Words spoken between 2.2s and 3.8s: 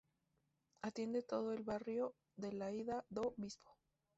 de la Ilha do Bispo.